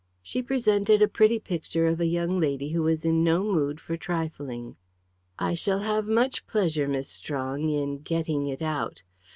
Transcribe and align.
She 0.23 0.41
presented 0.41 1.03
a 1.03 1.07
pretty 1.07 1.37
picture 1.37 1.85
of 1.85 1.99
a 2.01 2.07
young 2.07 2.39
lady 2.39 2.69
who 2.69 2.81
was 2.81 3.05
in 3.05 3.23
no 3.23 3.43
mood 3.43 3.79
for 3.79 3.95
trifling. 3.97 4.75
"I 5.37 5.53
shall 5.53 5.81
have 5.81 6.07
much 6.07 6.47
pleasure, 6.47 6.87
Miss 6.87 7.07
Strong, 7.07 7.69
in 7.69 7.99
getting 7.99 8.47
it 8.47 8.63
out. 8.63 9.03